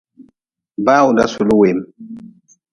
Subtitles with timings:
[0.85, 1.79] Bawda suli weem.